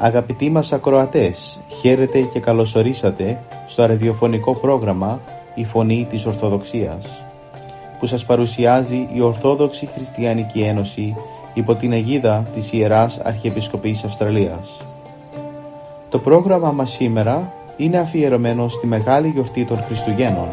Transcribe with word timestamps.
Αγαπητοί 0.00 0.50
μας 0.50 0.72
ακροατές, 0.72 1.60
χαίρετε 1.80 2.20
και 2.20 2.40
καλωσορίσατε 2.40 3.40
στο 3.66 3.86
ραδιοφωνικό 3.86 4.54
πρόγραμμα 4.54 5.20
«Η 5.54 5.64
Φωνή 5.64 6.06
της 6.10 6.26
Ορθοδοξίας» 6.26 7.22
που 7.98 8.06
σας 8.06 8.24
παρουσιάζει 8.24 9.08
η 9.14 9.20
Ορθόδοξη 9.20 9.86
Χριστιανική 9.86 10.60
Ένωση 10.60 11.16
υπό 11.54 11.74
την 11.74 11.92
αιγίδα 11.92 12.46
της 12.54 12.72
Ιεράς 12.72 13.18
Αρχιεπισκοπής 13.18 14.04
Αυστραλίας. 14.04 14.76
Το 16.10 16.18
πρόγραμμα 16.18 16.72
μας 16.72 16.90
σήμερα 16.90 17.52
είναι 17.76 17.98
αφιερωμένο 17.98 18.68
στη 18.68 18.86
Μεγάλη 18.86 19.28
Γιορτή 19.28 19.64
των 19.64 19.82
Χριστουγέννων 19.82 20.48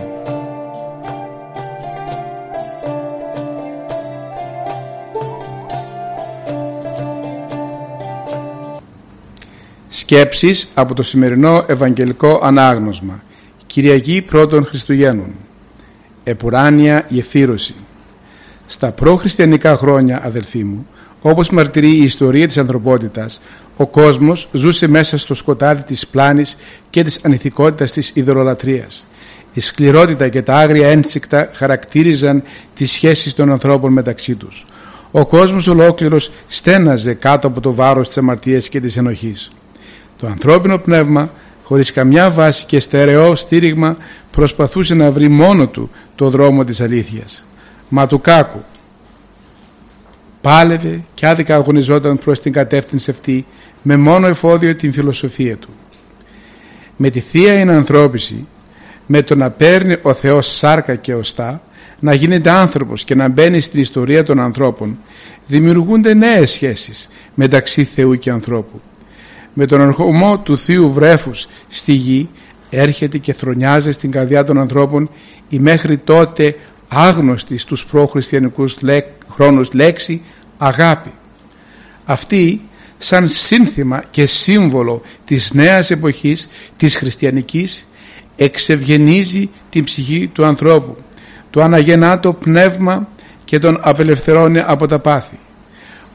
Σκέψεις 10.08 10.72
από 10.74 10.94
το 10.94 11.04
σημερινό 11.04 11.66
Ευαγγελικό 11.68 12.40
Ανάγνωσμα 12.44 13.24
Κυριακή 13.66 14.22
Πρώτων 14.22 14.66
Χριστουγέννων 14.66 15.32
Επουράνια 16.24 17.06
Γεφύρωση 17.10 17.76
Στα 18.66 18.92
προχριστιανικά 18.92 19.76
χρόνια 19.76 20.26
αδελφοί 20.26 20.64
μου 20.64 20.88
όπως 21.22 21.50
μαρτυρεί 21.50 21.90
η 21.90 22.04
ιστορία 22.04 22.48
της 22.48 22.58
ανθρωπότητας 22.58 23.42
ο 23.78 23.88
κόσμος 23.88 24.50
ζούσε 24.52 24.88
μέσα 24.88 25.18
στο 25.18 25.34
σκοτάδι 25.34 25.84
της 25.84 26.08
πλάνης 26.08 26.58
και 26.90 27.04
της 27.04 27.20
ανηθικότητας 27.24 27.92
της 27.92 28.12
ιδωλολατρίας 28.14 29.06
η 29.54 29.60
σκληρότητα 29.60 30.30
και 30.30 30.42
τα 30.42 30.56
άγρια 30.56 30.88
ένστικτα 30.88 31.50
χαρακτήριζαν 31.54 32.44
τις 32.74 32.92
σχέσεις 32.92 33.34
των 33.34 33.52
ανθρώπων 33.52 33.94
μεταξύ 33.94 34.36
τους. 34.36 34.66
Ο 35.12 35.26
κόσμος 35.26 35.68
ολόκληρος 35.68 36.32
στέναζε 36.48 37.14
κάτω 37.14 37.48
από 37.48 37.62
το 37.62 37.74
βάρος 37.74 38.08
της 38.08 38.18
αμαρτίας 38.18 38.70
και 38.70 38.80
της 38.80 38.98
ενοχής. 38.98 39.52
Το 40.18 40.28
ανθρώπινο 40.28 40.78
πνεύμα, 40.78 41.30
χωρίς 41.64 41.92
καμιά 41.92 42.30
βάση 42.30 42.66
και 42.66 42.80
στερεό 42.80 43.36
στήριγμα, 43.36 43.98
προσπαθούσε 44.32 44.96
να 44.96 45.12
βρει 45.12 45.28
μόνο 45.28 45.68
του 45.68 45.90
το 46.16 46.30
δρόμο 46.30 46.64
της 46.64 46.82
αλήθειας. 46.82 47.46
Μα 47.90 48.08
του 48.08 48.22
κάκου. 48.22 48.64
Πάλευε 50.42 51.04
και 51.14 51.28
άδικα 51.28 51.56
αγωνιζόταν 51.56 52.18
προς 52.18 52.40
την 52.40 52.52
κατεύθυνση 52.52 53.12
αυτή 53.12 53.46
με 53.82 53.98
μόνο 53.98 54.28
εφόδιο 54.28 54.76
την 54.76 54.92
φιλοσοφία 54.92 55.58
του. 55.58 55.70
Με 56.96 57.10
τη 57.10 57.20
Θεία 57.20 57.54
Ενανθρώπιση, 57.54 58.48
με 59.06 59.22
το 59.22 59.36
να 59.36 59.50
παίρνει 59.52 59.96
ο 60.02 60.14
Θεός 60.14 60.56
σάρκα 60.56 60.96
και 60.96 61.14
οστά, 61.14 61.62
να 62.00 62.14
γίνεται 62.14 62.50
άνθρωπος 62.50 63.04
και 63.04 63.16
να 63.16 63.28
μπαίνει 63.28 63.62
στην 63.62 63.82
ιστορία 63.82 64.24
των 64.24 64.40
ανθρώπων, 64.40 64.98
δημιουργούνται 65.48 66.14
νέες 66.14 66.52
σχέσεις 66.52 67.10
μεταξύ 67.34 67.84
Θεού 67.84 68.16
και 68.18 68.30
ανθρώπου 68.30 68.82
με 69.58 69.66
τον 69.66 69.82
ερχομό 69.82 70.40
του 70.40 70.58
Θείου 70.58 70.92
Βρέφους 70.92 71.48
στη 71.68 71.94
γη 71.94 72.30
έρχεται 72.70 73.18
και 73.18 73.34
θρονιάζει 73.34 73.92
στην 73.92 74.12
καρδιά 74.12 74.44
των 74.44 74.60
ανθρώπων 74.60 75.10
η 75.50 75.60
μέχρι 75.60 75.98
τότε 75.98 76.56
άγνωστη 76.88 77.58
στους 77.58 77.86
προχριστιανικούς 77.86 78.78
χρόνους 79.30 79.74
λέξη 79.74 80.22
αγάπη. 80.58 81.12
Αυτή 82.06 82.62
σαν 82.98 83.30
σύνθημα 83.30 84.04
και 84.10 84.26
σύμβολο 84.26 85.02
της 85.26 85.54
νέας 85.54 85.92
εποχής 85.92 86.50
της 86.78 86.98
χριστιανικής 86.98 87.88
εξευγενίζει 88.36 89.50
την 89.70 89.84
ψυχή 89.84 90.28
του 90.28 90.46
ανθρώπου 90.46 90.98
το 91.50 91.62
αναγεννά 91.62 92.20
το 92.20 92.34
πνεύμα 92.34 93.08
και 93.46 93.60
τον 93.60 93.80
απελευθερώνει 93.82 94.60
από 94.66 94.88
τα 94.88 95.00
πάθη. 95.00 95.40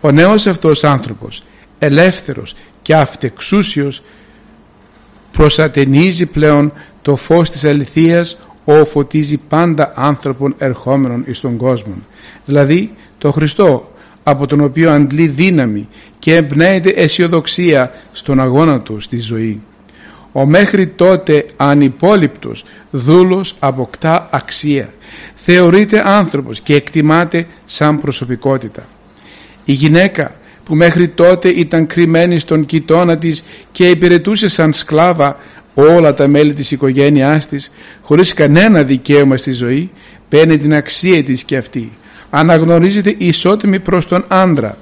Ο 0.00 0.10
νέος 0.10 0.46
αυτός 0.46 0.84
άνθρωπος 0.84 1.44
ελεύθερος 1.78 2.54
και 2.90 2.96
αυτεξούσιος 2.96 4.02
προσατενίζει 5.30 6.26
πλέον 6.26 6.72
το 7.02 7.16
φως 7.16 7.50
της 7.50 7.64
αληθείας 7.64 8.38
ο 8.64 8.84
φωτίζει 8.84 9.36
πάντα 9.36 9.92
άνθρωπον 9.96 10.54
ερχόμενων 10.58 11.24
εις 11.26 11.40
τον 11.40 11.56
κόσμο 11.56 11.94
δηλαδή 12.44 12.92
το 13.18 13.30
Χριστό 13.30 13.92
από 14.22 14.46
τον 14.46 14.60
οποίο 14.60 14.90
αντλεί 14.90 15.26
δύναμη 15.26 15.88
και 16.18 16.36
εμπνέεται 16.36 16.90
αισιοδοξία 16.90 17.92
στον 18.12 18.40
αγώνα 18.40 18.80
του 18.80 19.00
στη 19.00 19.18
ζωή. 19.18 19.62
Ο 20.32 20.46
μέχρι 20.46 20.86
τότε 20.86 21.44
ανυπόλυπτος 21.56 22.64
δούλος 22.90 23.54
αποκτά 23.58 24.28
αξία. 24.30 24.92
Θεωρείται 25.34 26.02
άνθρωπος 26.08 26.60
και 26.60 26.74
εκτιμάται 26.74 27.46
σαν 27.64 28.00
προσωπικότητα. 28.00 28.86
Η 29.64 29.72
γυναίκα 29.72 30.39
που 30.70 30.76
μέχρι 30.76 31.08
τότε 31.08 31.48
ήταν 31.48 31.86
κρυμμένη 31.86 32.38
στον 32.38 32.64
κοιτώνα 32.64 33.18
της 33.18 33.44
και 33.72 33.88
υπηρετούσε 33.88 34.48
σαν 34.48 34.72
σκλάβα 34.72 35.36
όλα 35.74 36.14
τα 36.14 36.28
μέλη 36.28 36.52
της 36.52 36.70
οικογένειάς 36.70 37.46
της 37.46 37.70
χωρίς 38.02 38.34
κανένα 38.34 38.82
δικαίωμα 38.82 39.36
στη 39.36 39.52
ζωή 39.52 39.90
παίρνει 40.28 40.58
την 40.58 40.74
αξία 40.74 41.24
της 41.24 41.44
και 41.44 41.56
αυτή. 41.56 41.92
Αναγνωρίζεται 42.30 43.14
ισότιμη 43.18 43.80
προς 43.80 44.06
τον 44.06 44.24
άντρα 44.28 44.76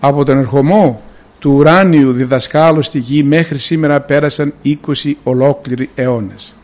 από 0.00 0.24
τον 0.24 0.38
ερχομό 0.38 1.02
του 1.38 1.52
ουράνιου 1.52 2.12
διδασκάλου 2.12 2.82
στη 2.82 2.98
γη 2.98 3.22
μέχρι 3.22 3.58
σήμερα 3.58 4.00
πέρασαν 4.00 4.54
20 4.64 5.12
ολόκληροι 5.22 5.90
αιώνες. 5.94 6.54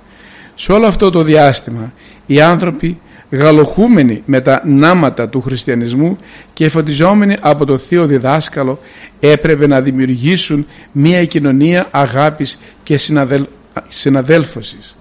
Σε 0.54 0.72
όλο 0.72 0.86
αυτό 0.86 1.10
το 1.10 1.22
διάστημα 1.22 1.92
οι 2.26 2.40
άνθρωποι 2.40 3.00
γαλοχούμενοι 3.30 4.22
με 4.24 4.40
τα 4.40 4.62
νάματα 4.64 5.28
του 5.28 5.40
χριστιανισμού 5.40 6.18
και 6.52 6.68
φωτιζόμενοι 6.68 7.36
από 7.40 7.64
το 7.64 7.78
Θείο 7.78 8.06
Διδάσκαλο 8.06 8.80
έπρεπε 9.20 9.66
να 9.66 9.80
δημιουργήσουν 9.80 10.66
μια 10.92 11.24
κοινωνία 11.24 11.86
αγάπης 11.90 12.58
και 12.82 12.96
συναδέλ... 12.96 13.46
συναδέλφωσης 13.88 14.98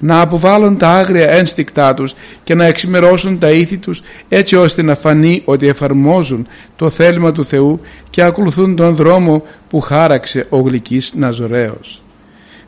να 0.00 0.20
αποβάλουν 0.20 0.76
τα 0.76 0.88
άγρια 0.88 1.30
ένστικτά 1.30 1.94
τους 1.94 2.14
και 2.44 2.54
να 2.54 2.64
εξημερώσουν 2.64 3.38
τα 3.38 3.50
ήθη 3.50 3.78
τους 3.78 4.02
έτσι 4.28 4.56
ώστε 4.56 4.82
να 4.82 4.94
φανεί 4.94 5.42
ότι 5.44 5.66
εφαρμόζουν 5.66 6.46
το 6.76 6.90
θέλημα 6.90 7.32
του 7.32 7.44
Θεού 7.44 7.80
και 8.10 8.22
ακολουθούν 8.22 8.76
τον 8.76 8.94
δρόμο 8.94 9.42
που 9.68 9.80
χάραξε 9.80 10.46
ο 10.48 10.58
γλυκής 10.58 11.14
Ναζωραίος. 11.14 12.02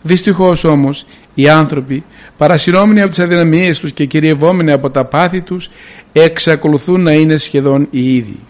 Δυστυχώς 0.02 0.64
όμως 0.64 1.06
οι 1.34 1.48
άνθρωποι 1.48 2.04
παρασυρώμενοι 2.36 3.00
από 3.00 3.08
τις 3.08 3.18
αδυναμίες 3.18 3.78
τους 3.80 3.92
και 3.92 4.04
κυριευόμενοι 4.04 4.72
από 4.72 4.90
τα 4.90 5.04
πάθη 5.04 5.40
τους 5.40 5.70
εξακολουθούν 6.12 7.02
να 7.02 7.12
είναι 7.12 7.36
σχεδόν 7.36 7.86
οι 7.90 8.14
ίδιοι. 8.14 8.40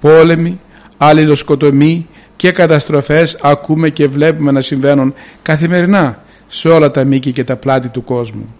Πόλεμοι, 0.00 0.60
αλληλοσκοτομοί 0.96 2.06
και 2.36 2.50
καταστροφές 2.50 3.38
ακούμε 3.42 3.90
και 3.90 4.06
βλέπουμε 4.06 4.50
να 4.50 4.60
συμβαίνουν 4.60 5.14
καθημερινά 5.42 6.24
σε 6.46 6.68
όλα 6.68 6.90
τα 6.90 7.04
μήκη 7.04 7.32
και 7.32 7.44
τα 7.44 7.56
πλάτη 7.56 7.88
του 7.88 8.04
κόσμου. 8.04 8.54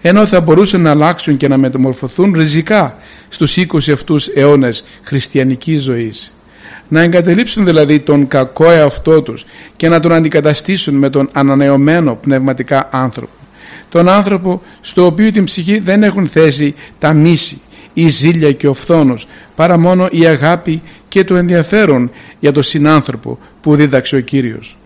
Ενώ 0.00 0.26
θα 0.26 0.40
μπορούσαν 0.40 0.80
να 0.80 0.90
αλλάξουν 0.90 1.36
και 1.36 1.48
να 1.48 1.56
μεταμορφωθούν 1.56 2.32
ριζικά 2.32 2.96
στους 3.28 3.56
20 3.56 3.92
αυτούς 3.92 4.28
αιώνες 4.28 4.84
χριστιανικής 5.02 5.82
ζωής 5.82 6.32
να 6.92 7.00
εγκαταλείψουν 7.02 7.64
δηλαδή 7.64 8.00
τον 8.00 8.28
κακό 8.28 8.70
εαυτό 8.70 9.22
τους 9.22 9.44
και 9.76 9.88
να 9.88 10.00
τον 10.00 10.12
αντικαταστήσουν 10.12 10.94
με 10.94 11.10
τον 11.10 11.28
ανανεωμένο 11.32 12.14
πνευματικά 12.14 12.88
άνθρωπο. 12.92 13.32
Τον 13.88 14.08
άνθρωπο 14.08 14.62
στο 14.80 15.06
οποίο 15.06 15.30
την 15.30 15.44
ψυχή 15.44 15.78
δεν 15.78 16.02
έχουν 16.02 16.26
θέση 16.26 16.74
τα 16.98 17.12
μίση, 17.12 17.60
η 17.92 18.08
ζήλια 18.08 18.52
και 18.52 18.68
ο 18.68 18.74
φθόνος, 18.74 19.26
παρά 19.54 19.78
μόνο 19.78 20.08
η 20.10 20.26
αγάπη 20.26 20.82
και 21.08 21.24
το 21.24 21.36
ενδιαφέρον 21.36 22.10
για 22.40 22.52
τον 22.52 22.62
συνάνθρωπο 22.62 23.38
που 23.60 23.74
δίδαξε 23.74 24.16
ο 24.16 24.20
Κύριος. 24.20 24.78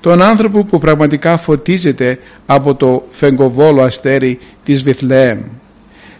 Τον 0.00 0.22
άνθρωπο 0.22 0.64
που 0.64 0.78
πραγματικά 0.78 1.36
φωτίζεται 1.36 2.18
από 2.46 2.74
το 2.74 3.04
φεγγοβόλο 3.08 3.82
αστέρι 3.82 4.38
της 4.64 4.82
Βιθλεέμ. 4.82 5.40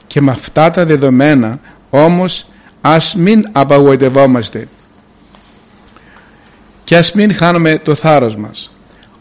Και 0.06 0.20
με 0.20 0.30
αυτά 0.30 0.70
τα 0.70 0.84
δεδομένα 0.84 1.60
όμως 1.90 2.46
ας 2.80 3.14
μην 3.14 3.42
απαγοητευόμαστε 3.52 4.68
και 6.92 6.98
ας 6.98 7.12
μην 7.12 7.34
χάνουμε 7.34 7.78
το 7.78 7.94
θάρρος 7.94 8.36
μας. 8.36 8.74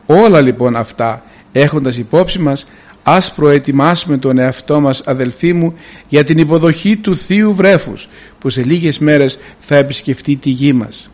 Όλα 0.05 0.41
λοιπόν 0.41 0.75
αυτά 0.75 1.23
έχοντας 1.51 1.97
υπόψη 1.97 2.39
μας 2.39 2.67
ας 3.03 3.33
προετοιμάσουμε 3.33 4.17
τον 4.17 4.37
εαυτό 4.37 4.79
μας 4.81 5.01
αδελφοί 5.05 5.53
μου 5.53 5.73
για 6.07 6.23
την 6.23 6.37
υποδοχή 6.37 6.97
του 6.97 7.15
Θείου 7.15 7.53
Βρέφους 7.53 8.09
που 8.39 8.49
σε 8.49 8.63
λίγες 8.63 8.99
μέρες 8.99 9.39
θα 9.57 9.75
επισκεφτεί 9.75 10.35
τη 10.35 10.49
γη 10.49 10.73
μας. 10.73 11.11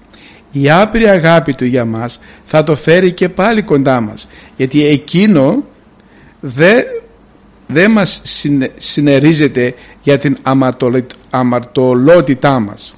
Η 0.51 0.69
άπειρη 0.69 1.09
αγάπη 1.09 1.53
του 1.53 1.65
για 1.65 1.85
μας 1.85 2.19
θα 2.43 2.63
το 2.63 2.75
φέρει 2.75 3.11
και 3.11 3.29
πάλι 3.29 3.61
κοντά 3.61 4.01
μας 4.01 4.27
γιατί 4.55 4.85
εκείνο 4.85 5.63
δεν 6.39 6.83
δε 7.67 7.87
μας 7.87 8.21
συνερίζεται 8.75 9.73
για 10.01 10.17
την 10.17 10.37
αμαρτωλότητά 11.29 12.59
μας. 12.59 12.95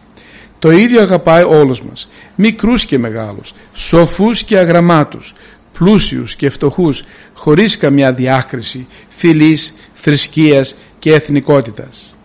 Το 0.60 0.72
ίδιο 0.72 1.02
αγαπάει 1.02 1.44
όλους 1.44 1.82
μας, 1.84 2.10
μικρούς 2.36 2.86
και 2.86 2.98
μεγάλους, 2.98 3.54
σοφούς 3.74 4.44
και 4.44 4.58
αγραμμάτους, 4.58 5.34
πλούσιους 5.78 6.36
και 6.36 6.50
φτωχούς, 6.50 7.04
χωρίς 7.34 7.78
καμιά 7.78 8.14
διάκριση 8.14 8.88
φιλής, 9.08 9.76
θρησκείας 9.94 10.76
και 11.00 11.14
εθνικότητας. 11.14 12.16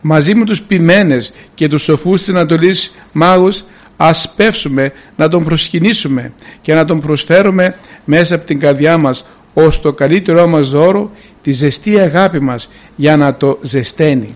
Μαζί 0.00 0.34
με 0.34 0.44
τους 0.44 0.62
ποιμένες 0.62 1.32
και 1.54 1.68
τους 1.68 1.82
σοφούς 1.82 2.20
της 2.20 2.28
Ανατολής 2.28 2.94
μάγους 3.12 3.64
ας 3.96 4.32
πεύσουμε 4.36 4.92
να 5.16 5.28
τον 5.28 5.44
προσκυνήσουμε 5.44 6.32
και 6.60 6.74
να 6.74 6.84
τον 6.84 7.00
προσφέρουμε 7.00 7.76
μέσα 8.04 8.34
από 8.34 8.46
την 8.46 8.60
καρδιά 8.60 8.98
μας 8.98 9.26
ως 9.54 9.80
το 9.80 9.92
καλύτερό 9.92 10.46
μας 10.46 10.70
δώρο 10.70 11.10
τη 11.42 11.52
ζεστή 11.52 11.98
αγάπη 11.98 12.40
μας 12.40 12.70
για 12.96 13.16
να 13.16 13.36
το 13.36 13.58
ζεσταίνει. 13.62 14.34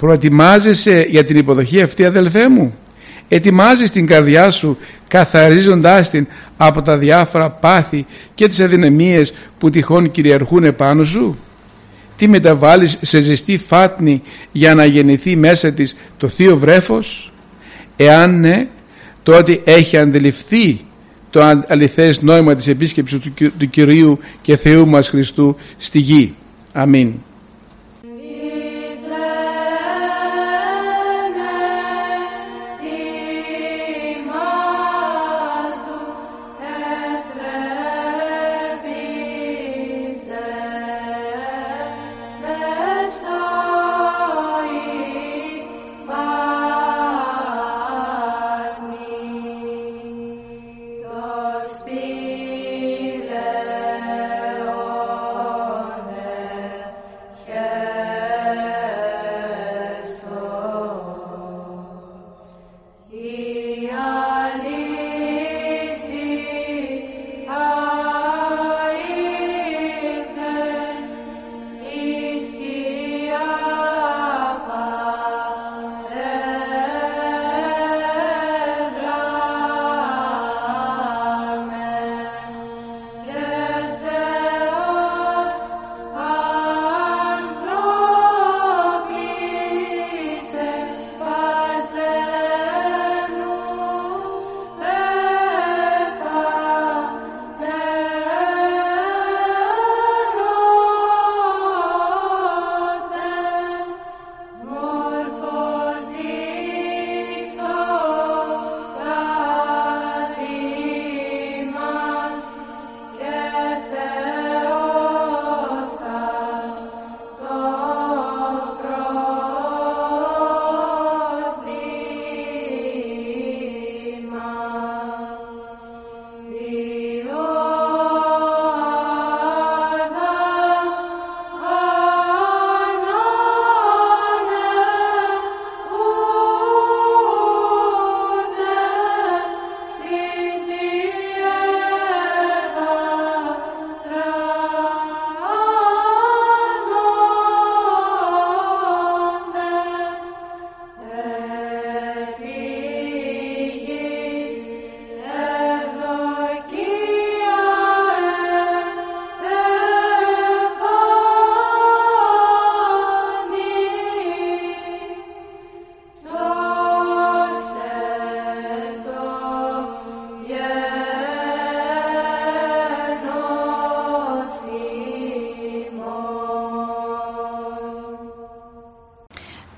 Προετοιμάζεσαι 0.00 1.06
για 1.10 1.24
την 1.24 1.36
υποδοχή 1.36 1.82
αυτή 1.82 2.04
αδελφέ 2.04 2.48
μου; 2.48 2.74
Ετοιμάζεις 3.28 3.90
την 3.90 4.06
καρδιά 4.06 4.50
σου 4.50 4.78
καθαρίζοντάς 5.08 6.10
την 6.10 6.26
από 6.56 6.82
τα 6.82 6.98
διάφορα 6.98 7.50
πάθη 7.50 8.06
και 8.34 8.46
τις 8.46 8.60
αδυναμίες 8.60 9.34
που 9.58 9.70
τυχόν 9.70 10.10
κυριαρχούν 10.10 10.64
επάνω 10.64 11.04
σου; 11.04 11.38
Τι 12.16 12.28
μεταβάλεις 12.28 12.98
σε 13.00 13.20
ζεστή 13.20 13.56
φάτνη 13.56 14.22
για 14.52 14.74
να 14.74 14.84
γεννηθεί 14.84 15.36
μέσα 15.36 15.72
της 15.72 15.96
το 16.16 16.28
θείο 16.28 16.56
βρέφος; 16.56 17.32
Εάν 17.96 18.40
ναι, 18.40 18.66
τότε 19.22 19.60
έχει 19.64 19.96
αντιληφθεί 19.96 20.80
το 21.30 21.62
αληθές 21.66 22.22
νόημα 22.22 22.54
της 22.54 22.68
επίσκεψης 22.68 23.18
του 23.58 23.70
Κυρίου 23.70 24.18
και 24.40 24.56
Θεού 24.56 24.88
μας 24.88 25.08
Χριστού 25.08 25.56
στη 25.76 25.98
γη. 25.98 26.34
Αμήν. 26.72 27.12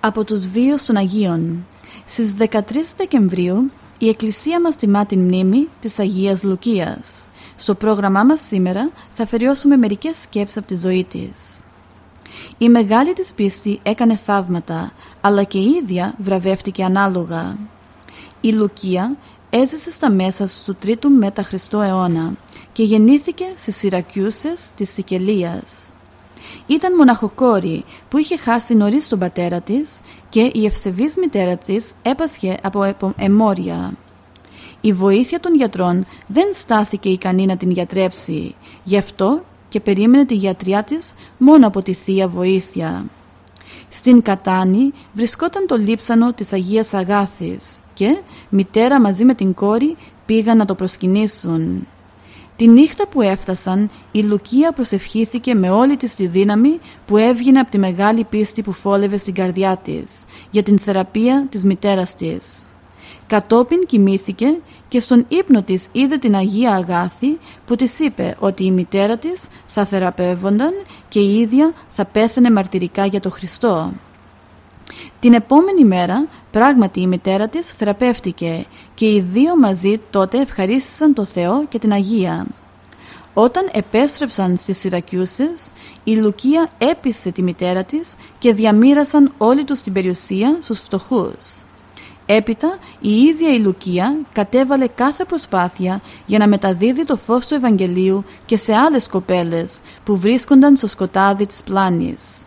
Από 0.04 0.24
τους 0.24 0.48
βίους 0.48 0.84
των 0.84 0.96
Αγίων. 0.96 1.66
Στις 2.06 2.34
13 2.38 2.94
Δεκεμβρίου 2.96 3.70
η 3.98 4.08
Εκκλησία 4.08 4.60
μας 4.60 4.76
τιμά 4.76 5.06
την 5.06 5.20
μνήμη 5.20 5.68
της 5.80 5.98
Αγίας 5.98 6.42
Λουκίας. 6.42 7.26
Στο 7.54 7.74
πρόγραμμά 7.74 8.22
μας 8.22 8.40
σήμερα 8.40 8.90
θα 9.10 9.22
αφαιριώσουμε 9.22 9.76
μερικές 9.76 10.18
σκέψεις 10.18 10.56
από 10.56 10.66
τη 10.66 10.76
ζωή 10.76 11.04
της. 11.04 11.60
Η 12.58 12.68
μεγάλη 12.68 13.12
της 13.12 13.32
πίστη 13.32 13.80
έκανε 13.82 14.16
θαύματα, 14.16 14.92
αλλά 15.20 15.42
και 15.42 15.58
η 15.58 15.70
ίδια 15.82 16.14
βραβεύτηκε 16.18 16.84
ανάλογα. 16.84 17.56
Η 18.40 18.52
Λουκία 18.52 19.16
έζησε 19.50 19.90
στα 19.90 20.10
μέσα 20.10 20.48
του 20.66 20.74
τρίτου 20.74 21.10
μετά 21.10 21.42
Χριστό 21.42 21.80
αιώνα 21.80 22.32
και 22.72 22.82
γεννήθηκε 22.82 23.44
στις 23.56 23.76
Σιρακιούσες 23.76 24.70
της 24.76 24.90
Σικελίας. 24.90 25.92
Ήταν 26.72 26.96
μοναχοκόρη 26.96 27.84
που 28.08 28.18
είχε 28.18 28.36
χάσει 28.36 28.74
νωρίς 28.74 29.08
τον 29.08 29.18
πατέρα 29.18 29.60
της 29.60 30.00
και 30.28 30.50
η 30.54 30.64
ευσεβής 30.66 31.16
μητέρα 31.16 31.56
της 31.56 31.92
έπασχε 32.02 32.56
από 32.62 33.12
εμόρια. 33.16 33.92
Η 34.80 34.92
βοήθεια 34.92 35.40
των 35.40 35.54
γιατρών 35.54 36.06
δεν 36.26 36.46
στάθηκε 36.52 37.08
ικανή 37.08 37.46
να 37.46 37.56
την 37.56 37.70
γιατρέψει, 37.70 38.54
γι' 38.84 38.96
αυτό 38.96 39.44
και 39.68 39.80
περίμενε 39.80 40.24
τη 40.24 40.34
γιατριά 40.34 40.82
της 40.82 41.14
μόνο 41.38 41.66
από 41.66 41.82
τη 41.82 41.92
Θεία 41.92 42.28
Βοήθεια. 42.28 43.04
Στην 43.88 44.22
Κατάνη 44.22 44.92
βρισκόταν 45.12 45.66
το 45.66 45.76
λείψανο 45.76 46.32
της 46.32 46.52
Αγίας 46.52 46.94
Αγάθης 46.94 47.78
και 47.94 48.20
μητέρα 48.48 49.00
μαζί 49.00 49.24
με 49.24 49.34
την 49.34 49.54
κόρη 49.54 49.96
πήγαν 50.26 50.56
να 50.56 50.64
το 50.64 50.74
προσκυνήσουν. 50.74 51.86
Τη 52.56 52.68
νύχτα 52.68 53.08
που 53.08 53.22
έφτασαν, 53.22 53.90
η 54.12 54.22
Λουκία 54.22 54.72
προσευχήθηκε 54.72 55.54
με 55.54 55.70
όλη 55.70 55.96
της 55.96 56.14
τη 56.14 56.26
δύναμη 56.26 56.80
που 57.06 57.16
έβγαινε 57.16 57.58
από 57.58 57.70
τη 57.70 57.78
μεγάλη 57.78 58.24
πίστη 58.24 58.62
που 58.62 58.72
φόλευε 58.72 59.16
στην 59.16 59.34
καρδιά 59.34 59.76
της 59.76 60.24
για 60.50 60.62
την 60.62 60.78
θεραπεία 60.78 61.46
της 61.48 61.64
μητέρας 61.64 62.14
της. 62.14 62.64
Κατόπιν 63.26 63.86
κοιμήθηκε 63.86 64.58
και 64.88 65.00
στον 65.00 65.24
ύπνο 65.28 65.62
της 65.62 65.88
είδε 65.92 66.16
την 66.16 66.36
Αγία 66.36 66.74
Αγάθη 66.74 67.38
που 67.66 67.76
της 67.76 67.98
είπε 67.98 68.36
ότι 68.38 68.64
η 68.64 68.70
μητέρα 68.70 69.16
της 69.16 69.48
θα 69.66 69.84
θεραπεύονταν 69.84 70.72
και 71.08 71.20
η 71.20 71.38
ίδια 71.38 71.72
θα 71.88 72.04
πέθανε 72.04 72.50
μαρτυρικά 72.50 73.06
για 73.06 73.20
το 73.20 73.30
Χριστό. 73.30 73.92
Την 75.20 75.32
επόμενη 75.32 75.84
μέρα 75.84 76.26
πράγματι 76.50 77.00
η 77.00 77.06
μητέρα 77.06 77.48
της 77.48 77.66
θεραπεύτηκε 77.70 78.66
και 78.94 79.06
οι 79.06 79.20
δύο 79.20 79.56
μαζί 79.56 80.00
τότε 80.10 80.40
ευχαρίστησαν 80.40 81.14
το 81.14 81.24
Θεό 81.24 81.66
και 81.66 81.78
την 81.78 81.92
Αγία. 81.92 82.46
Όταν 83.34 83.68
επέστρεψαν 83.72 84.56
στις 84.56 84.78
Σιρακιούσες, 84.78 85.72
η 86.04 86.14
Λουκία 86.16 86.70
έπεισε 86.78 87.30
τη 87.30 87.42
μητέρα 87.42 87.84
της 87.84 88.14
και 88.38 88.54
διαμήρασαν 88.54 89.32
όλη 89.38 89.64
τους 89.64 89.80
την 89.80 89.92
περιουσία 89.92 90.56
στους 90.60 90.80
φτωχούς. 90.80 91.66
Έπειτα 92.26 92.78
η 93.00 93.10
ίδια 93.10 93.54
η 93.54 93.58
Λουκία 93.58 94.16
κατέβαλε 94.32 94.86
κάθε 94.86 95.24
προσπάθεια 95.24 96.00
για 96.26 96.38
να 96.38 96.46
μεταδίδει 96.46 97.04
το 97.04 97.16
φως 97.16 97.46
του 97.46 97.54
Ευαγγελίου 97.54 98.24
και 98.46 98.56
σε 98.56 98.74
άλλες 98.74 99.08
κοπέλες 99.08 99.80
που 100.04 100.16
βρίσκονταν 100.16 100.76
στο 100.76 100.86
σκοτάδι 100.86 101.46
της 101.46 101.62
πλάνης. 101.62 102.42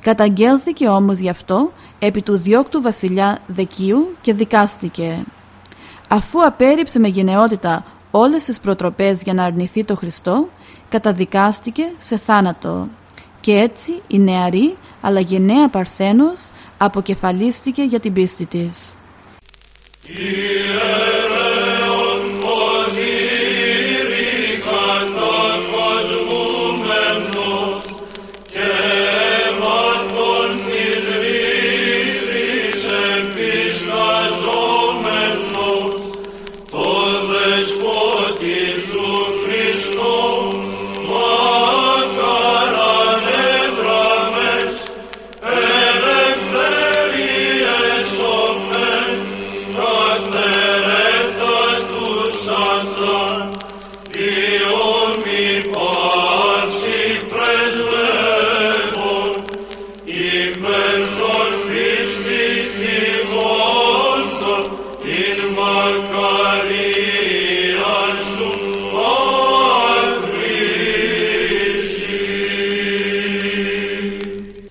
Καταγγέλθηκε 0.00 0.88
όμως 0.88 1.18
γι' 1.18 1.28
αυτό 1.28 1.72
επί 2.02 2.22
του 2.22 2.38
διώκτου 2.38 2.82
βασιλιά 2.82 3.38
Δεκίου 3.46 4.16
και 4.20 4.34
δικάστηκε. 4.34 5.24
αφού 6.08 6.44
απέρριψε 6.46 6.98
με 6.98 7.08
γενναιότητα 7.08 7.84
όλες 8.10 8.44
τις 8.44 8.60
προτροπές 8.60 9.22
για 9.22 9.34
να 9.34 9.44
αρνηθεί 9.44 9.84
το 9.84 9.96
Χριστό, 9.96 10.48
καταδικάστηκε 10.88 11.92
σε 11.96 12.16
θάνατο. 12.16 12.88
Και 13.40 13.52
έτσι 13.52 14.02
η 14.06 14.18
νεαρή 14.18 14.76
αλλά 15.00 15.20
γενναία 15.20 15.68
Παρθένος 15.68 16.50
αποκεφαλίστηκε 16.78 17.82
για 17.82 18.00
την 18.00 18.12
πίστη 18.12 18.46
της. 18.46 18.94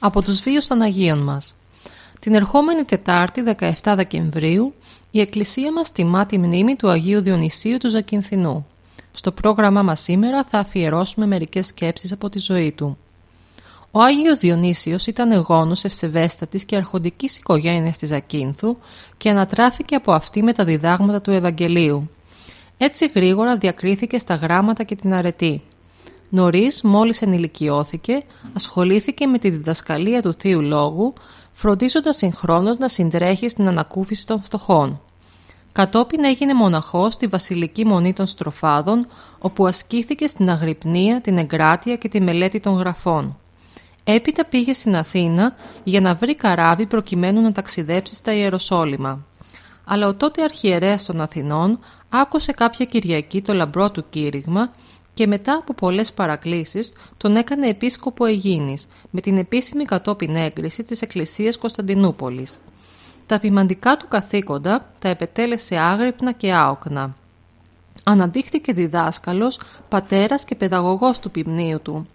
Από 0.10 0.22
τους 0.22 0.40
βίους 0.40 0.68
των 0.68 0.82
Αγίων 0.82 1.20
μας. 1.20 1.56
Την 2.20 2.36
ερχόμενη 2.36 2.84
Τετάρτη 2.84 3.44
17 3.84 3.94
Δεκεμβρίου 3.96 4.74
η 5.12 5.20
Εκκλησία 5.20 5.72
μας 5.72 5.92
τιμά 5.92 6.26
τη 6.26 6.38
μνήμη 6.38 6.76
του 6.76 6.90
Αγίου 6.90 7.22
Διονυσίου 7.22 7.78
του 7.78 7.90
Ζακυνθινού. 7.90 8.68
Στο 9.12 9.32
πρόγραμμά 9.32 9.82
μας 9.82 10.00
σήμερα 10.02 10.44
θα 10.44 10.60
αφιερώσουμε 10.60 11.26
μερικές 11.26 11.66
σκέψεις 11.66 12.12
από 12.12 12.30
τη 12.30 12.40
ζωή 12.40 12.72
του. 12.72 12.98
Ο 13.92 14.02
Άγιος 14.02 14.40
Διονύσιος 14.40 15.08
ήταν 15.08 15.32
εγώνος 15.32 15.84
ευσεβέστατης 15.84 16.66
και 16.66 16.76
αρχοντικής 16.76 17.38
οικογένειας 17.38 17.98
της 17.98 18.10
Ζακίνθου 18.10 18.78
και 19.18 19.30
ανατράφηκε 19.30 19.96
από 19.96 20.12
αυτή 20.12 20.44
με 20.44 20.54
τα 20.54 20.64
διδάγματα 20.64 21.22
του 21.22 21.32
Ευαγγελίου. 21.32 22.10
Έτσι 22.78 23.12
γρήγορα 23.16 23.58
διακρίθηκε 23.58 24.20
στα 24.20 24.36
γράμματα 24.36 24.84
και 24.84 24.96
την 24.96 25.14
αρετή. 25.14 25.62
Νωρίς, 26.30 26.82
μόλις 26.82 27.22
ενηλικιώθηκε, 27.22 28.24
ασχολήθηκε 28.54 29.28
με 29.28 29.38
τη 29.38 29.50
διδασκαλία 29.50 30.22
του 30.22 30.34
θείου 30.34 30.62
λόγου, 30.62 31.14
φροντίζοντας 31.52 32.18
συγχρόνως 32.18 32.78
να 32.78 32.88
συντρέχει 32.88 33.50
στην 33.50 33.68
ανακούφιση 33.68 34.28
των 34.28 34.44
φτωχών. 34.44 35.02
Κατόπιν 35.72 36.24
έγινε 36.24 36.54
μοναχός 36.54 37.14
στη 37.14 37.28
Βασιλική 37.28 37.86
Μονή 37.86 38.14
των 38.14 38.28
Στροφάδων, 38.28 39.08
όπου 39.40 39.68
ασκήθηκε 39.68 40.28
στην 40.28 40.50
αγρυπνία, 40.50 41.22
την 41.22 41.38
εγκράτεια 41.38 41.96
και 41.96 42.10
τη 42.10 42.22
μελέτη 42.22 42.60
των 42.60 42.74
γραφών. 42.74 43.38
Έπειτα 44.04 44.46
πήγε 44.46 44.74
στην 44.74 44.96
Αθήνα 44.96 45.56
για 45.84 46.02
να 46.02 46.14
βρει 46.14 46.36
καράβι 46.36 46.86
προκειμένου 46.86 47.42
να 47.42 47.52
ταξιδέψει 47.52 48.16
στα 48.16 48.34
Ιεροσόλυμα. 48.34 49.26
Αλλά 49.86 50.08
ο 50.08 50.16
τότε 50.16 50.44
αρχιερέας 50.44 51.06
των 51.06 51.22
Αθηνών 51.22 51.80
άκουσε 52.10 52.52
κάποια 52.52 52.86
Κυριακή 52.86 53.42
το 53.42 53.54
λαμπρό 53.54 53.92
του 53.92 54.06
κήρυγμα 54.10 54.72
και 55.20 55.28
μετά 55.28 55.54
από 55.54 55.74
πολλές 55.74 56.14
παρακλήσεις 56.14 56.94
τον 57.18 57.36
έκανε 57.36 57.68
επίσκοπο 57.68 58.26
Αιγίνης 58.26 58.88
με 59.10 59.22
την 59.22 59.38
επίσημη 59.38 59.86
κατόπιν 59.86 60.36
έγκριση 60.36 60.84
της 60.84 61.02
Εκκλησίας 61.02 61.58
Κωνσταντινούπολης. 61.58 62.58
Τα 63.26 63.40
ποιμαντικά 63.40 63.98
του 63.98 64.08
καθήκοντα 64.08 64.92
τα 65.00 65.10
επετέλεσε 65.10 65.78
άγρυπνα 65.78 66.32
και 66.32 66.54
άοκνα. 66.54 67.16
Αναδείχθηκε 68.04 68.74
διδάσκαλος, 68.74 69.60
πατέρας 69.90 70.46
και 70.46 70.56
παιδαγωγός 70.56 71.20
του 71.20 71.32
ποιμνίου 71.32 71.82
του. 71.82 72.08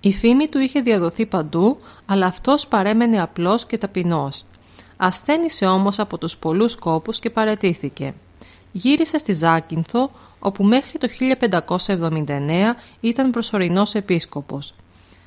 Η 0.00 0.12
φήμη 0.12 0.48
του 0.48 0.58
είχε 0.58 0.80
διαδοθεί 0.80 1.26
παντού, 1.26 1.78
αλλά 2.06 2.26
αυτός 2.26 2.66
παρέμενε 2.66 3.22
απλός 3.22 3.66
και 3.66 3.78
ταπεινός. 3.78 4.44
Ασθένησε 4.96 5.66
όμως 5.66 5.98
από 5.98 6.18
τους 6.18 6.36
πολλούς 6.36 6.76
κόπους 6.76 7.18
και 7.18 7.30
παρετήθηκε. 7.30 8.14
Γύρισε 8.72 9.18
στη 9.18 9.32
Ζάκυνθο, 9.32 10.10
όπου 10.38 10.64
μέχρι 10.64 10.98
το 10.98 11.08
1579 11.86 12.76
ήταν 13.00 13.30
προσωρινός 13.30 13.94
επίσκοπος. 13.94 14.74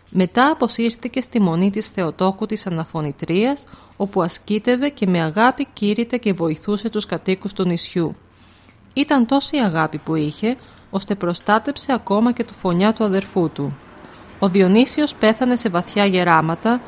Μετά 0.09 0.49
αποσύρθηκε 0.51 1.21
στη 1.21 1.41
μονή 1.41 1.69
της 1.69 1.89
Θεοτόκου 1.89 2.45
της 2.45 2.67
Αναφωνητρίας, 2.67 3.63
όπου 3.97 4.21
ασκήτευε 4.21 4.89
και 4.89 5.07
με 5.07 5.21
αγάπη 5.21 5.67
κήρυτε 5.73 6.17
και 6.17 6.33
βοηθούσε 6.33 6.89
τους 6.89 7.05
κατοίκους 7.05 7.53
του 7.53 7.63
νησιού. 7.63 8.15
Ήταν 8.93 9.25
τόση 9.25 9.57
αγάπη 9.57 9.97
που 9.97 10.15
είχε, 10.15 10.55
ώστε 10.89 11.15
προστάτεψε 11.15 11.93
ακόμα 11.93 12.31
και 12.31 12.43
το 12.43 12.53
φωνιά 12.53 12.93
του 12.93 13.03
αδερφού 13.03 13.49
του. 13.49 13.77
Ο 14.39 14.49
Διονύσιος 14.49 15.15
πέθανε 15.15 15.55
σε 15.55 15.69
βαθιά 15.69 16.05
γεράματα 16.05 16.81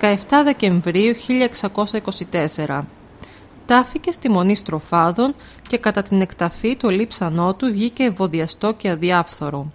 17 0.00 0.14
Δεκεμβρίου 0.44 1.14
1624 2.66 2.80
τάφηκε 3.68 4.12
στη 4.12 4.30
μονή 4.30 4.54
στροφάδων 4.54 5.34
και 5.68 5.78
κατά 5.78 6.02
την 6.02 6.20
εκταφή 6.20 6.76
το 6.76 6.88
λείψανό 6.88 7.54
του 7.54 7.66
βγήκε 7.66 8.02
ευωδιαστό 8.02 8.72
και 8.72 8.90
αδιάφθορο. 8.90 9.72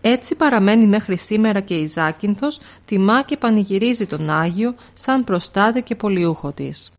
Έτσι 0.00 0.34
παραμένει 0.34 0.86
μέχρι 0.86 1.16
σήμερα 1.16 1.60
και 1.60 1.74
η 1.74 1.86
Ζάκυνθος, 1.86 2.60
τιμά 2.84 3.22
και 3.22 3.36
πανηγυρίζει 3.36 4.06
τον 4.06 4.30
Άγιο 4.30 4.74
σαν 4.92 5.24
προστάτη 5.24 5.82
και 5.82 5.94
πολιούχο 5.94 6.52
της. 6.52 6.92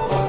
Oh, 0.00 0.27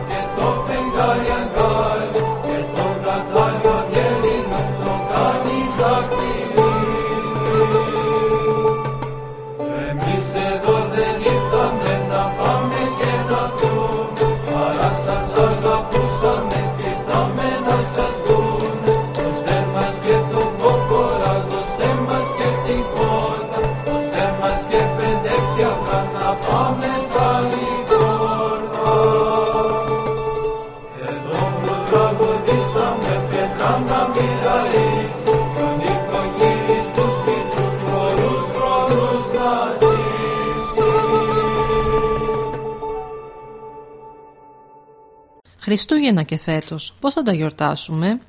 Χριστούγεννα 45.69 46.23
και 46.23 46.37
φέτος, 46.37 46.95
πώς 46.99 47.13
θα 47.13 47.23
τα 47.23 47.33
γιορτάσουμε; 47.33 48.19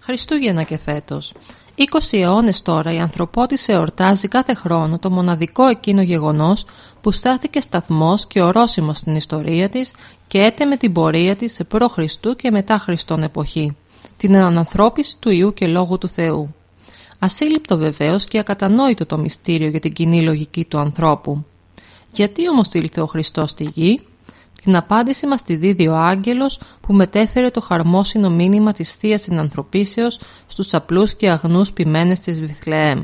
Χριστούγεννα 0.00 0.62
και 0.62 0.78
φέτος. 0.78 1.32
20 1.74 2.18
αιώνες 2.18 2.62
τώρα 2.62 2.92
η 2.92 2.98
ανθρωπότης 2.98 3.68
εορτάζει 3.68 4.28
κάθε 4.28 4.54
χρόνο 4.54 4.98
το 4.98 5.10
μοναδικό 5.10 5.66
εκείνο 5.66 6.02
γεγονός 6.02 6.66
που 7.00 7.10
στάθηκε 7.10 7.60
σταθμός 7.60 8.26
και 8.26 8.42
ορόσημος 8.42 8.98
στην 8.98 9.14
ιστορία 9.16 9.68
της 9.68 9.94
και 10.26 10.42
έτεμε 10.42 10.76
την 10.76 10.92
πορεία 10.92 11.36
της 11.36 11.52
σε 11.52 11.64
προ 11.64 11.88
Χριστού 11.88 12.36
και 12.36 12.50
μετά 12.50 12.78
Χριστόν 12.78 13.22
εποχή. 13.22 13.76
Την 14.16 14.36
ανανθρώπιση 14.36 15.16
του 15.18 15.30
Ιού 15.30 15.52
και 15.54 15.66
Λόγου 15.66 15.98
του 15.98 16.08
Θεού. 16.08 16.54
Ασύλληπτο 17.18 17.76
βεβαίως 17.76 18.24
και 18.24 18.38
ακατανόητο 18.38 19.06
το 19.06 19.18
μυστήριο 19.18 19.68
για 19.68 19.80
την 19.80 19.92
κοινή 19.92 20.22
λογική 20.22 20.64
του 20.64 20.78
ανθρώπου. 20.78 21.44
Γιατί 22.12 22.48
όμως 22.48 22.68
ήλθε 22.72 23.00
ο 23.00 23.06
Χριστός 23.06 23.50
στη 23.50 23.68
γη; 23.74 24.00
Την 24.64 24.76
απάντηση 24.76 25.26
μας 25.26 25.42
τη 25.42 25.56
δίδει 25.56 25.88
ο 25.88 25.96
άγγελος 25.96 26.60
που 26.80 26.92
μετέφερε 26.92 27.50
το 27.50 27.60
χαρμόσυνο 27.60 28.30
μήνυμα 28.30 28.72
της 28.72 28.94
Θείας 28.94 29.22
Συνανθρωπίσεως 29.22 30.18
στους 30.46 30.74
απλούς 30.74 31.14
και 31.14 31.30
αγνούς 31.30 31.72
ποιμένες 31.72 32.20
της 32.20 32.40
Βιθλεέμ. 32.40 33.02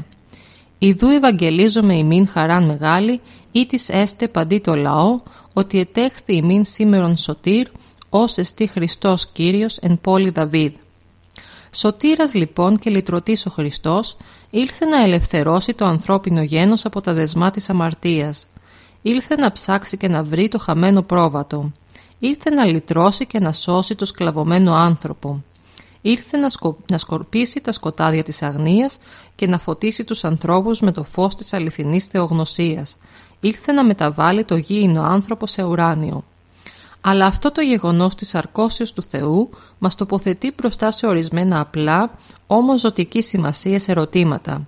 Ιδού 0.78 1.08
Ευαγγελίζομαι 1.08 1.94
ημίν 1.94 2.28
χαράν 2.28 2.64
μεγάλη 2.64 3.20
ή 3.52 3.66
της 3.66 3.88
έστε 3.88 4.28
παντί 4.28 4.58
το 4.58 4.74
λαό 4.74 5.18
ότι 5.52 5.78
ετέχθη 5.78 6.34
ημίν 6.36 6.64
σήμερον 6.64 7.16
σωτήρ 7.16 7.66
ως 8.10 8.38
εστί 8.38 8.66
Χριστός 8.66 9.26
Κύριος 9.26 9.76
εν 9.76 10.00
πόλη 10.00 10.30
Δαβίδ. 10.30 10.72
Σωτήρας 11.74 12.34
λοιπόν 12.34 12.76
και 12.76 12.90
λυτρωτής 12.90 13.46
ο 13.46 13.50
Χριστός 13.50 14.16
ήλθε 14.50 14.84
να 14.84 15.02
ελευθερώσει 15.02 15.74
το 15.74 15.84
ανθρώπινο 15.84 16.42
γένος 16.42 16.84
από 16.84 17.00
τα 17.00 17.12
δεσμά 17.12 17.50
της 17.50 17.70
αμαρτίας– 17.70 18.46
Ήλθε 19.02 19.36
να 19.36 19.52
ψάξει 19.52 19.96
και 19.96 20.08
να 20.08 20.22
βρει 20.22 20.48
το 20.48 20.58
χαμένο 20.58 21.02
πρόβατο. 21.02 21.72
Ήρθε 22.18 22.50
να 22.50 22.64
λυτρώσει 22.64 23.26
και 23.26 23.40
να 23.40 23.52
σώσει 23.52 23.94
το 23.94 24.04
σκλαβωμένο 24.04 24.74
άνθρωπο. 24.74 25.42
Ήρθε 26.00 26.36
να, 26.36 26.48
να 26.90 26.98
σκορπίσει 26.98 27.60
τα 27.60 27.72
σκοτάδια 27.72 28.22
της 28.22 28.42
αγνίας 28.42 28.98
και 29.34 29.46
να 29.46 29.58
φωτίσει 29.58 30.04
τους 30.04 30.24
ανθρώπους 30.24 30.80
με 30.80 30.92
το 30.92 31.04
φως 31.04 31.34
της 31.34 31.52
αληθινής 31.52 32.06
θεογνωσίας. 32.06 32.96
Ήρθε 33.40 33.72
να 33.72 33.84
μεταβάλει 33.84 34.44
το 34.44 34.56
γήινο 34.56 35.02
άνθρωπο 35.02 35.46
σε 35.46 35.62
ουράνιο. 35.62 36.24
Αλλά 37.00 37.26
αυτό 37.26 37.52
το 37.52 37.60
γεγονός 37.60 38.14
της 38.14 38.34
αρκώσεως 38.34 38.92
του 38.92 39.02
Θεού 39.02 39.50
μας 39.78 39.94
τοποθετεί 39.94 40.54
μπροστά 40.56 40.90
σε 40.90 41.06
ορισμένα 41.06 41.60
απλά, 41.60 42.10
όμως 42.46 42.80
ζωτική 42.80 43.22
σημασία 43.22 43.80
ερωτήματα. 43.86 44.66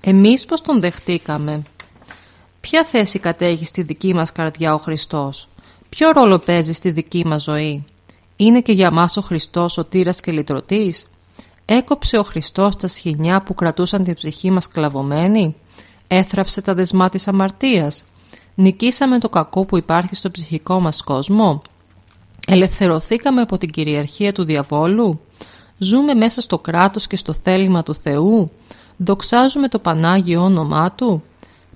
Εμείς 0.00 0.44
πώς 0.44 0.60
τον 0.60 0.80
δεχτήκαμε, 0.80 1.62
Ποια 2.60 2.84
θέση 2.84 3.18
κατέχει 3.18 3.64
στη 3.64 3.82
δική 3.82 4.14
μας 4.14 4.32
καρδιά 4.32 4.74
ο 4.74 4.78
Χριστός, 4.78 5.48
ποιο 5.88 6.10
ρόλο 6.10 6.38
παίζει 6.38 6.72
στη 6.72 6.90
δική 6.90 7.26
μας 7.26 7.42
ζωή; 7.42 7.84
Είναι 8.36 8.60
και 8.60 8.72
για 8.72 8.90
μας 8.90 9.16
ο 9.16 9.20
Χριστός 9.20 9.78
ο 9.78 9.84
τύρας 9.84 10.20
και 10.20 10.32
λυτρωτής; 10.32 11.06
Έκοψε 11.64 12.18
ο 12.18 12.22
Χριστός 12.22 12.76
τα 12.76 12.86
σχοινιά 12.86 13.42
που 13.42 13.54
κρατούσαν 13.54 14.04
την 14.04 14.14
ψυχή 14.14 14.50
μας 14.50 14.68
κλαβωμένη; 14.68 15.56
Έθραψε 16.08 16.60
τα 16.62 16.74
δεσμά 16.74 17.08
της 17.08 17.28
αμαρτίας; 17.28 18.04
Νικήσαμε 18.54 19.18
το 19.18 19.28
κακό 19.28 19.64
που 19.64 19.76
υπάρχει 19.76 20.14
στο 20.14 20.30
ψυχικό 20.30 20.80
μας 20.80 21.02
κόσμο; 21.02 21.62
Ελευθερωθήκαμε 22.46 23.40
από 23.40 23.58
την 23.58 23.70
κυριαρχία 23.70 24.32
του 24.32 24.44
διαβόλου; 24.44 25.20
Ζούμε 25.78 26.14
μέσα 26.14 26.40
στο 26.40 26.58
κράτος 26.58 27.06
και 27.06 27.16
στο 27.16 27.32
θέλημα 27.32 27.82
του 27.82 27.94
Θεού; 27.94 28.50
Δοξάζουμε 28.96 29.68
το 29.68 29.78
Πανάγιο 29.78 30.42
όνομά 30.42 30.92
Του; 30.92 31.22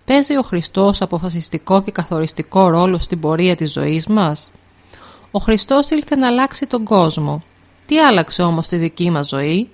Παίζει 0.05 0.37
ο 0.37 0.43
Χριστός 0.43 1.03
αποφασιστικό 1.03 1.83
και 1.83 1.91
καθοριστικό 1.91 2.69
ρόλο 2.69 2.99
στην 2.99 3.21
πορεία 3.21 3.57
της 3.57 3.73
ζωής 3.73 4.07
μας; 4.07 4.51
Ο 5.31 5.39
Χριστός 5.39 5.91
ήλθε 5.91 6.17
να 6.17 6.27
αλλάξει 6.27 6.67
τον 6.67 6.85
κόσμο. 6.85 7.43
Τι 7.87 7.99
άλλαξε 7.99 8.43
όμως 8.43 8.67
στη 8.67 8.77
δική 8.77 9.11
μας 9.11 9.29
ζωή; 9.29 9.71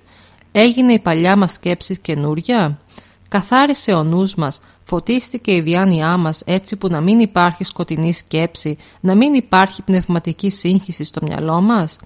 Έγινε 0.51 0.93
η 0.93 0.99
παλιά 0.99 1.37
μας 1.37 1.51
σκέψη 1.51 1.99
καινούρια; 1.99 2.79
Καθάρισε 3.27 3.93
ο 3.93 4.03
νους 4.03 4.35
μας, 4.35 4.61
φωτίστηκε 4.83 5.51
η 5.51 5.61
διάνοιά 5.61 6.17
μας 6.17 6.41
έτσι 6.45 6.75
που 6.75 6.87
να 6.87 7.01
μην 7.01 7.19
υπάρχει 7.19 7.63
σκοτεινή 7.63 8.13
σκέψη, 8.13 8.77
να 8.99 9.15
μην 9.15 9.33
υπάρχει 9.33 9.81
πνευματική 9.81 10.49
σύγχυση 10.49 11.03
στο 11.03 11.21
μυαλό 11.23 11.61
μας; 11.61 11.97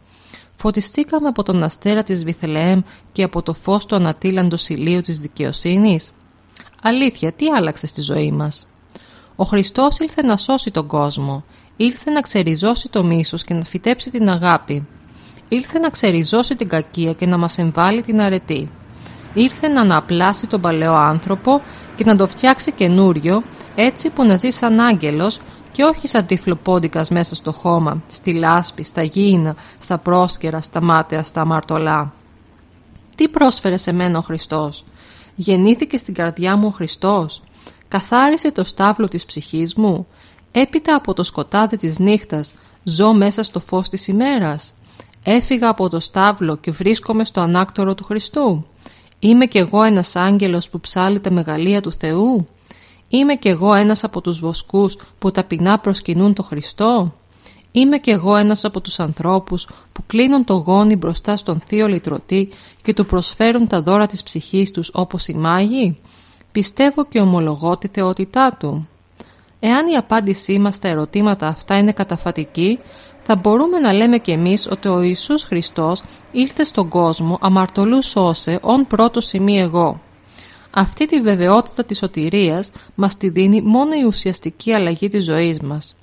Φωτιστήκαμε 0.55 1.27
από 1.27 1.43
τον 1.43 1.63
αστέρα 1.63 2.03
της 2.03 2.23
Βιθλεέμ 2.23 2.81
και 3.11 3.23
από 3.23 3.41
το 3.41 3.53
φως 3.53 3.85
του 3.85 3.95
ανατίλαντος 3.95 4.69
ηλίου 4.69 5.01
της 5.01 5.19
δικαιοσύνης; 5.19 6.11
Αλήθεια, 6.81 7.31
τι 7.31 7.47
άλλαξε 7.49 7.87
στη 7.87 8.01
ζωή 8.01 8.31
μας; 8.31 8.67
Ο 9.35 9.43
Χριστός 9.43 9.99
ήλθε 9.99 10.23
να 10.23 10.37
σώσει 10.37 10.71
τον 10.71 10.87
κόσμο. 10.87 11.43
Ήλθε 11.77 12.11
να 12.11 12.21
ξεριζώσει 12.21 12.89
το 12.89 13.03
μίσος 13.03 13.43
και 13.43 13.53
να 13.53 13.61
φυτέψει 13.61 14.11
την 14.11 14.29
αγάπη. 14.29 14.87
Ήλθε 15.47 15.79
να 15.79 15.89
ξεριζώσει 15.89 16.55
την 16.55 16.67
κακία 16.67 17.13
και 17.13 17.25
να 17.25 17.37
μας 17.37 17.57
εμβάλει 17.57 18.01
την 18.01 18.21
αρετή. 18.21 18.71
Ήρθε 19.33 19.67
να 19.67 19.81
αναπλάσει 19.81 20.47
τον 20.47 20.61
παλαιό 20.61 20.93
άνθρωπο 20.93 21.61
και 21.95 22.03
να 22.03 22.15
το 22.15 22.27
φτιάξει 22.27 22.71
καινούριο, 22.71 23.43
έτσι 23.75 24.09
που 24.09 24.25
να 24.25 24.35
ζει 24.35 24.49
σαν 24.49 24.79
άγγελος 24.79 25.39
και 25.71 25.83
όχι 25.83 26.07
σαν 26.07 26.25
τυφλοπόντικας 26.25 27.09
μέσα 27.09 27.35
στο 27.35 27.51
χώμα, 27.51 28.01
στη 28.07 28.33
λάσπη, 28.33 28.83
στα 28.83 29.03
γήινα, 29.03 29.55
στα 29.77 29.97
πρόσκαιρα, 29.97 30.61
στα 30.61 30.81
μάταια, 30.81 31.23
στα 31.23 31.41
αμαρτωλά. 31.41 32.13
Τι 33.15 33.27
πρόσφερε 33.29 33.77
σε 33.77 33.91
μένα 33.91 34.17
ο 34.17 34.21
Χριστός; 34.21 34.85
Γεννήθηκε 35.35 35.97
στην 35.97 36.13
καρδιά 36.13 36.55
μου 36.55 36.67
ο 36.67 36.71
Χριστός, 36.71 37.41
καθάρισε 37.87 38.51
το 38.51 38.63
στάβλο 38.63 39.07
της 39.07 39.25
ψυχής 39.25 39.75
μου, 39.75 40.07
έπειτα 40.51 40.95
από 40.95 41.13
το 41.13 41.23
σκοτάδι 41.23 41.77
της 41.77 41.99
νύχτας 41.99 42.53
ζω 42.83 43.13
μέσα 43.13 43.43
στο 43.43 43.59
φως 43.59 43.89
της 43.89 44.07
ημέρας. 44.07 44.73
Έφυγα 45.23 45.69
από 45.69 45.89
το 45.89 45.99
στάβλο 45.99 46.55
και 46.55 46.71
βρίσκομαι 46.71 47.25
στο 47.25 47.41
ανάκτορο 47.41 47.95
του 47.95 48.03
Χριστού. 48.03 48.65
Είμαι 49.19 49.45
κι 49.45 49.57
εγώ 49.57 49.83
ένας 49.83 50.15
άγγελος 50.15 50.69
που 50.69 50.79
ψάλει 50.79 51.19
τα 51.19 51.31
μεγαλεία 51.31 51.81
του 51.81 51.91
Θεού. 51.91 52.47
Είμαι 53.07 53.35
κι 53.35 53.47
εγώ 53.47 53.73
ένας 53.73 54.03
από 54.03 54.21
τους 54.21 54.39
βοσκούς 54.39 54.97
που 55.19 55.31
ταπεινά 55.31 55.79
προσκυνούν 55.79 56.33
το 56.33 56.43
Χριστό. 56.43 57.13
Είμαι 57.77 57.97
κι 57.97 58.09
εγώ 58.09 58.35
ένας 58.35 58.63
από 58.63 58.81
τους 58.81 58.99
ανθρώπους 58.99 59.67
που 59.91 60.03
κλείνουν 60.07 60.43
το 60.45 60.53
γόνι 60.53 60.95
μπροστά 60.95 61.37
στον 61.37 61.59
θείο 61.59 61.87
λυτρωτή 61.87 62.49
και 62.81 62.93
του 62.93 63.05
προσφέρουν 63.05 63.67
τα 63.67 63.81
δώρα 63.81 64.07
της 64.07 64.23
ψυχής 64.23 64.71
τους 64.71 64.89
όπως 64.93 65.27
οι 65.27 65.33
μάγοι. 65.33 65.97
Πιστεύω 66.51 67.05
και 67.05 67.19
ομολογώ 67.19 67.77
τη 67.77 67.87
θεότητά 67.87 68.57
του. 68.59 68.87
Εάν 69.59 69.87
η 69.87 69.95
απάντησή 69.95 70.59
μας 70.59 70.75
στα 70.75 70.87
ερωτήματα 70.87 71.47
αυτά 71.47 71.77
είναι 71.77 71.91
καταφατική, 71.91 72.79
θα 73.23 73.35
μπορούμε 73.35 73.79
να 73.79 73.93
λέμε 73.93 74.17
κι 74.17 74.31
εμείς 74.31 74.67
ότι 74.71 74.87
ο 74.87 75.01
Ιησούς 75.01 75.43
Χριστός 75.43 76.01
ήρθε 76.31 76.63
στον 76.63 76.89
κόσμο 76.89 77.37
αμαρτωλούς 77.41 78.05
σώσε 78.05 78.59
όν 78.61 78.87
πρώτο 78.87 79.21
σημείο 79.21 79.63
εγώ. 79.63 80.01
Αυτή 80.71 81.05
τη 81.05 81.21
βεβαιότητα 81.21 81.83
της 81.83 81.97
σωτηρίας 81.97 82.71
μας 82.95 83.17
τη 83.17 83.29
δίνει 83.29 83.61
μόνο 83.61 83.91
η 84.01 84.03
ουσιαστική 84.03 84.73
αλλαγή 84.73 85.07
της 85.07 85.23
ζωής 85.23 85.59
μας. 85.59 85.95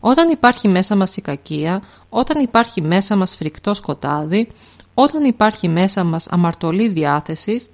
Όταν 0.00 0.30
υπάρχει 0.30 0.68
μέσα 0.68 0.96
μας 0.96 1.16
η 1.16 1.20
κακία, 1.20 1.82
όταν 2.08 2.42
υπάρχει 2.42 2.82
μέσα 2.82 3.16
μας 3.16 3.36
φρικτό 3.36 3.74
σκοτάδι, 3.74 4.48
όταν 4.94 5.24
υπάρχει 5.24 5.68
μέσα 5.68 6.04
μας 6.04 6.26
αμαρτωλή 6.28 6.88
διάθεσης, 6.88 7.70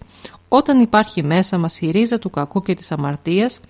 όταν 0.49 0.81
υπάρχει 0.81 1.23
μέσα 1.23 1.59
μας 1.59 1.81
η 1.81 1.91
ρίζα 1.91 2.19
του 2.19 2.31
κακού 2.31 2.63
και 2.63 2.75
της 2.75 2.93
αμαρτίας, 2.93 3.61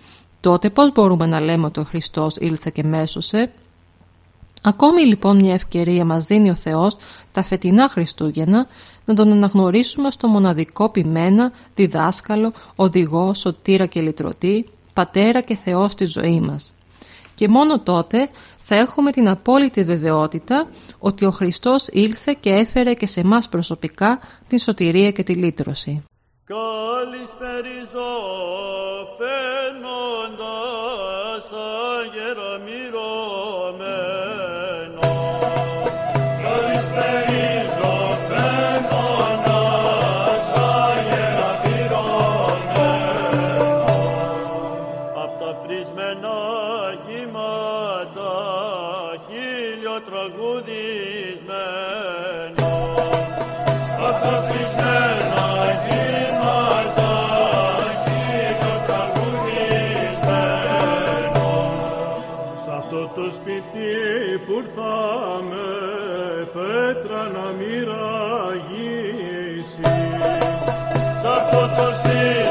τότε 0.41 0.71
πώς 0.71 0.93
μπορούμε 0.93 1.27
να 1.27 1.41
λέμε 1.41 1.67
ότι 1.67 1.81
ο 1.81 1.85
Χριστός 1.85 2.37
ήλθε 2.37 2.71
και 2.75 2.83
μέσωσε; 2.83 3.53
Ακόμη 4.63 5.03
λοιπόν 5.03 5.37
μια 5.37 5.55
ευκαιρία 5.55 6.05
μας 6.05 6.25
δίνει 6.25 6.51
ο 6.51 6.55
Θεός 6.55 6.97
τα 7.33 7.43
φετινά 7.43 7.89
Χριστούγεννα 7.89 8.67
να 9.05 9.15
τον 9.15 9.33
αναγνωρίσουμε 9.33 10.11
στο 10.11 10.29
μοναδικό 10.29 10.89
ποιμένα, 10.89 11.53
διδάσκαλο, 11.75 12.53
οδηγό, 12.77 13.35
σωτήρα 13.35 13.87
και 13.87 14.01
λυτρωτή, 14.01 14.69
πατέρα 14.93 15.41
και 15.41 15.57
Θεός 15.57 15.93
στη 15.93 16.05
ζωής 16.05 16.41
μας. 16.41 16.73
Και 17.37 17.49
μόνο 17.49 17.81
τότε 17.81 18.29
θα 18.57 18.75
έχουμε 18.75 19.11
την 19.11 19.29
απόλυτη 19.29 19.85
βεβαιότητα 19.85 20.69
ότι 20.99 21.25
ο 21.25 21.31
Χριστός 21.31 21.89
ήλθε 21.89 22.37
και 22.41 22.51
έφερε 22.51 22.95
και 22.95 23.07
σε 23.07 23.25
μας 23.25 23.49
προσωπικά 23.49 24.21
την 24.49 24.59
σωτηρία 24.59 25.11
και 25.11 25.23
τη 25.23 25.35
λύτρωση. 25.35 26.05
που 64.47 64.53
ήρθαμε 64.63 65.67
πέτρα 66.53 67.23
να 67.29 67.47
μοιραγήσεις. 67.59 69.07
Σ' 71.21 71.27
αυτό 71.37 71.61
το 71.77 71.87
σπίτι 71.99 72.46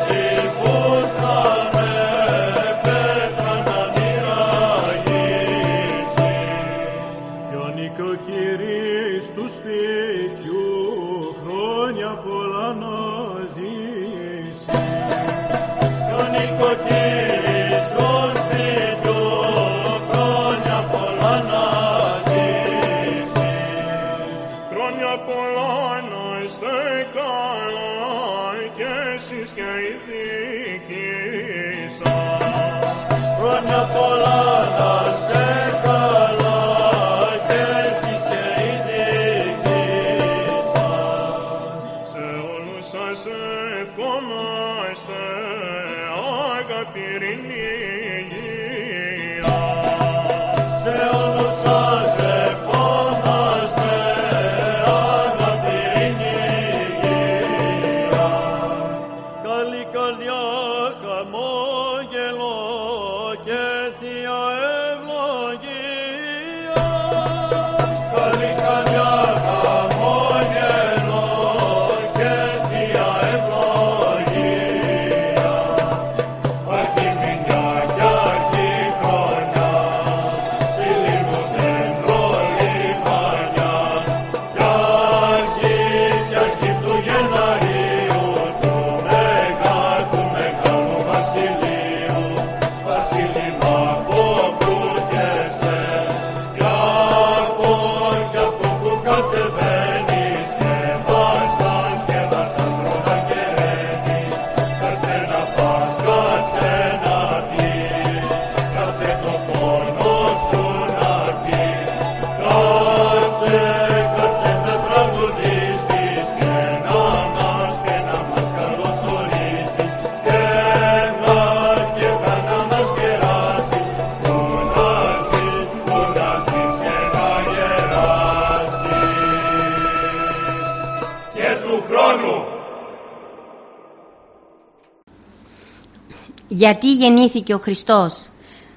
Γιατί 136.65 136.93
γεννήθηκε 136.93 137.53
ο 137.53 137.57
Χριστός; 137.57 138.27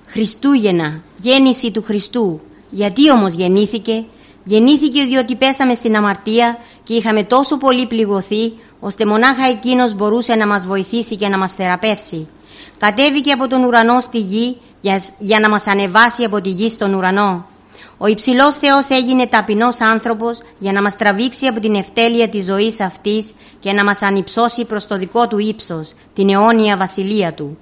Χριστούγεννα, 0.06 1.02
γέννηση 1.16 1.70
του 1.70 1.82
Χριστού. 1.82 2.40
Γιατί 2.70 3.10
όμως 3.10 3.34
γεννήθηκε; 3.34 4.04
Γεννήθηκε 4.44 5.04
διότι 5.04 5.36
πέσαμε 5.36 5.74
στην 5.74 5.96
αμαρτία 5.96 6.58
και 6.82 6.94
είχαμε 6.94 7.22
τόσο 7.22 7.56
πολύ 7.56 7.86
πληγωθεί 7.86 8.52
ώστε 8.80 9.06
μονάχα 9.06 9.46
εκείνος 9.48 9.94
μπορούσε 9.94 10.34
να 10.34 10.46
μας 10.46 10.66
βοηθήσει 10.66 11.16
και 11.16 11.28
να 11.28 11.38
μας 11.38 11.52
θεραπεύσει. 11.52 12.28
Κατέβηκε 12.78 13.32
από 13.32 13.48
τον 13.48 13.64
ουρανό 13.64 14.00
στη 14.00 14.18
γη 14.18 14.56
για, 14.80 15.02
για 15.18 15.40
να 15.40 15.48
μας 15.48 15.66
ανεβάσει 15.66 16.24
από 16.24 16.40
τη 16.40 16.50
γη 16.50 16.68
στον 16.68 16.94
ουρανό. 16.94 17.46
Ο 17.98 18.06
υψηλός 18.06 18.56
Θεός 18.56 18.88
έγινε 18.88 19.26
ταπεινός 19.26 19.80
άνθρωπος 19.80 20.42
για 20.58 20.72
να 20.72 20.82
μας 20.82 20.96
τραβήξει 20.96 21.46
από 21.46 21.60
την 21.60 21.74
ευτέλεια 21.74 22.28
της 22.28 22.44
ζωής 22.44 22.80
αυτής 22.80 23.34
και 23.60 23.72
να 23.72 23.84
μας 23.84 24.02
ανυψώσει 24.02 24.64
προς 24.64 24.86
το 24.86 24.98
δικό 24.98 25.28
του 25.28 25.38
ύψος, 25.38 25.92
την 26.14 26.28
αιώνια 26.28 26.76
βασιλεία 26.76 27.32
του. 27.32 27.58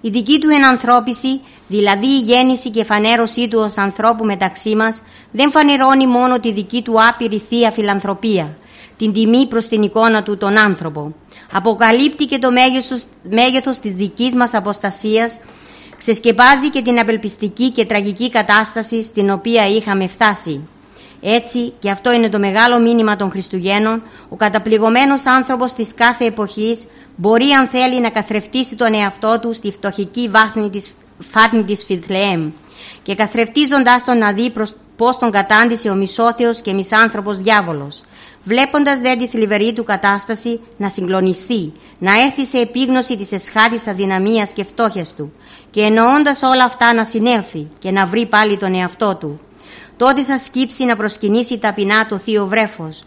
Η 0.00 0.08
δική 0.08 0.38
του 0.40 0.48
ενανθρώπιση, 0.48 1.40
δηλαδή 1.68 2.06
η 2.06 2.18
γέννηση 2.18 2.70
και 2.70 2.84
φανέρωσή 2.84 3.48
του 3.48 3.58
ως 3.58 3.76
ανθρώπου 3.76 4.24
μεταξύ 4.24 4.76
μας, 4.76 5.02
δεν 5.32 5.50
φανερώνει 5.50 6.06
μόνο 6.06 6.40
τη 6.40 6.52
δική 6.52 6.82
του 6.82 6.94
άπειρη 7.08 7.38
θεία 7.38 7.70
φιλανθρωπία, 7.70 8.56
την 8.96 9.12
τιμή 9.12 9.46
προς 9.46 9.68
την 9.68 9.82
εικόνα 9.82 10.22
του 10.22 10.36
τον 10.36 10.58
άνθρωπο. 10.58 11.14
Αποκαλύπτει 11.52 12.24
και 12.24 12.38
το 12.38 12.50
μέγεθος, 12.50 13.04
μέγεθος 13.30 13.78
της 13.78 13.92
δικής 13.92 14.36
μας 14.36 14.54
αποστασίας, 14.54 15.38
ξεσκεπάζει 16.00 16.70
και 16.70 16.82
την 16.82 16.98
απελπιστική 16.98 17.70
και 17.70 17.84
τραγική 17.84 18.30
κατάσταση 18.30 19.02
στην 19.02 19.30
οποία 19.30 19.66
είχαμε 19.66 20.06
φτάσει. 20.06 20.68
Έτσι, 21.22 21.72
και 21.78 21.90
αυτό 21.90 22.12
είναι 22.12 22.28
το 22.28 22.38
μεγάλο 22.38 22.78
μήνυμα 22.78 23.16
των 23.16 23.30
Χριστουγέννων, 23.30 24.02
ο 24.28 24.36
καταπληγωμένος 24.36 25.26
άνθρωπος 25.26 25.72
της 25.72 25.94
κάθε 25.94 26.24
εποχής 26.24 26.84
μπορεί 27.16 27.50
αν 27.50 27.66
θέλει 27.66 28.00
να 28.00 28.10
καθρεφτήσει 28.10 28.76
τον 28.76 28.94
εαυτό 28.94 29.38
του 29.40 29.52
στη 29.52 29.70
φτωχική 29.70 30.28
βάθμη 30.28 30.70
της, 30.70 30.94
φάτνη 31.18 31.64
της 31.64 31.84
Φιθλεέμ 31.84 32.50
και 33.02 33.14
καθρεφτίζοντας 33.14 34.04
τον 34.04 34.18
να 34.18 34.32
δει 34.32 34.50
προς 34.50 34.74
πώς 35.00 35.18
τον 35.18 35.30
κατάντησε 35.30 35.90
ο 35.90 35.94
μισόθεος 35.94 36.60
και 36.60 36.72
μισάνθρωπος 36.72 37.38
διάβολος, 37.38 38.02
βλέποντας 38.42 39.00
δε 39.00 39.16
τη 39.16 39.26
θλιβερή 39.26 39.72
του 39.72 39.84
κατάσταση 39.84 40.60
να 40.76 40.88
συγκλονιστεί, 40.88 41.72
να 41.98 42.20
έρθει 42.20 42.44
σε 42.46 42.58
επίγνωση 42.58 43.16
της 43.16 43.32
εσχάτης 43.32 43.86
αδυναμίας 43.86 44.52
και 44.52 44.64
φτώχειας 44.64 45.14
του 45.14 45.32
και 45.70 45.80
εννοώντας 45.80 46.42
όλα 46.42 46.64
αυτά 46.64 46.94
να 46.94 47.04
συνέλθει 47.04 47.68
και 47.78 47.90
να 47.90 48.06
βρει 48.06 48.26
πάλι 48.26 48.56
τον 48.56 48.74
εαυτό 48.74 49.14
του. 49.14 49.40
Τότε 49.96 50.22
θα 50.24 50.38
σκύψει 50.38 50.84
να 50.84 50.96
προσκυνήσει 50.96 51.58
ταπεινά 51.58 52.06
το 52.06 52.18
θείο 52.18 52.46
βρέφος, 52.46 53.02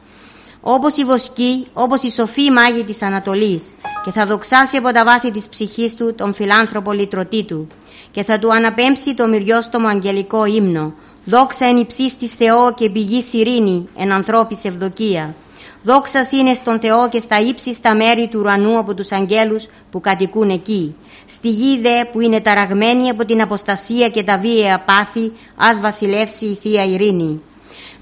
όπως 0.65 0.97
η 0.97 1.03
βοσκή, 1.03 1.67
όπως 1.73 2.03
η 2.03 2.11
σοφή 2.11 2.51
μάγη 2.51 2.83
της 2.83 3.01
Ανατολής 3.01 3.73
και 4.03 4.11
θα 4.11 4.25
δοξάσει 4.25 4.77
από 4.77 4.91
τα 4.91 5.03
βάθη 5.05 5.31
της 5.31 5.49
ψυχής 5.49 5.95
του 5.95 6.15
τον 6.15 6.33
φιλάνθρωπο 6.33 6.91
λυτρωτή 6.91 7.43
του 7.43 7.67
και 8.11 8.23
θα 8.23 8.39
του 8.39 8.53
αναπέμψει 8.53 9.13
το 9.13 9.27
μυριόστομο 9.27 9.87
αγγελικό 9.87 10.45
ύμνο 10.45 10.93
«Δόξα 11.25 11.65
εν 11.65 11.77
υψίστης 11.77 12.33
Θεό 12.33 12.73
και 12.73 12.89
πηγή 12.89 13.21
ειρήνη 13.31 13.87
εν 13.97 14.11
ανθρώπης 14.11 14.65
ευδοκία». 14.65 15.35
Δόξα 15.83 16.27
είναι 16.31 16.53
στον 16.53 16.79
Θεό 16.79 17.09
και 17.09 17.19
στα 17.19 17.39
ύψιστα 17.39 17.95
μέρη 17.95 18.27
του 18.27 18.39
ουρανού 18.39 18.77
από 18.77 18.93
τους 18.93 19.11
αγγέλους 19.11 19.65
που 19.91 20.01
κατοικούν 20.01 20.49
εκεί. 20.49 20.95
Στη 21.25 21.49
γη 21.49 21.79
δε 21.81 22.05
που 22.11 22.19
είναι 22.19 22.41
ταραγμένη 22.41 23.09
από 23.09 23.25
την 23.25 23.41
αποστασία 23.41 24.09
και 24.09 24.23
τα 24.23 24.37
βίαια 24.37 24.79
πάθη, 24.79 25.31
ας 25.55 25.79
βασιλεύσει 25.79 26.45
η 26.45 26.53
Θεία 26.53 26.85
Ειρήνη 26.85 27.41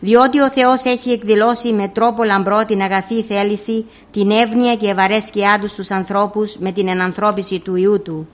διότι 0.02 0.40
ο 0.40 0.50
Θεός 0.50 0.84
έχει 0.84 1.12
εκδηλώσει 1.12 1.72
με 1.72 1.88
τρόπο 1.88 2.24
λαμπρό 2.24 2.66
την 2.66 2.82
αγαθή 2.82 3.24
θέληση, 3.24 3.86
την 4.12 4.32
εύνοια 4.32 4.76
και 4.76 4.90
ευαρέσκειά 4.90 5.60
του 5.62 5.68
στους 5.68 5.92
ανθρώπους 5.92 6.58
με 6.58 6.72
την 6.72 6.88
ενανθρώπιση 6.88 7.60
του 7.60 7.76
Ιού 7.76 8.02
Του. 8.02 8.28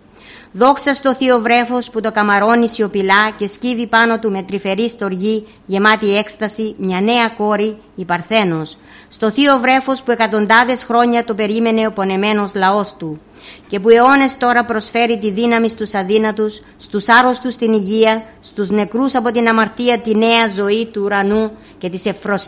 Δόξα 0.51 0.93
στο 0.93 1.13
θείο 1.13 1.39
βρέφος 1.39 1.89
που 1.89 2.01
το 2.01 2.11
καμαρώνει 2.11 2.69
σιωπηλά 2.69 3.29
και 3.37 3.47
σκύβει 3.47 3.87
πάνω 3.87 4.19
του 4.19 4.31
με 4.31 4.43
τρυφερή 4.43 4.89
στοργή 4.89 5.47
γεμάτη 5.65 6.17
έκσταση 6.17 6.75
μια 6.77 7.01
νέα 7.01 7.29
κόρη, 7.29 7.77
η 7.95 8.05
Παρθένος. 8.05 8.77
Στο 9.07 9.31
θείο 9.31 9.59
βρέφος 9.59 10.03
που 10.03 10.11
εκατοντάδες 10.11 10.83
χρόνια 10.83 11.23
το 11.23 11.33
περίμενε 11.33 11.87
ο 11.87 11.91
πονεμένος 11.91 12.55
λαός 12.55 12.93
του 12.97 13.21
και 13.67 13.79
που 13.79 13.89
αιώνες 13.89 14.37
τώρα 14.37 14.65
προσφέρει 14.65 15.17
τη 15.17 15.31
δύναμη 15.31 15.69
στους 15.69 15.93
αδύνατους, 15.93 16.61
στους 16.77 17.09
άρρωστους 17.09 17.55
την 17.55 17.73
υγεία, 17.73 18.23
στους 18.39 18.69
νεκρούς 18.69 19.15
από 19.15 19.31
την 19.31 19.47
αμαρτία 19.47 19.99
τη 19.99 20.15
νέα 20.15 20.47
ζωή 20.47 20.85
του 20.85 21.01
ουρανού 21.03 21.51
και 21.77 21.89
της 21.89 22.05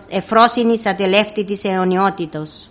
εφρόσινης 0.10 0.86
ατελεύτητης 0.86 1.64
αιωνιότητος. 1.64 2.70